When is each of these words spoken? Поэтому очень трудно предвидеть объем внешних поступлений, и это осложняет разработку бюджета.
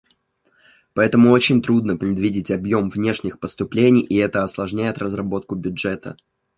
Поэтому 0.95 1.29
очень 1.29 1.61
трудно 1.61 1.95
предвидеть 1.95 2.49
объем 2.49 2.89
внешних 2.89 3.39
поступлений, 3.39 4.01
и 4.01 4.15
это 4.15 4.41
осложняет 4.41 4.97
разработку 4.97 5.53
бюджета. 5.53 6.17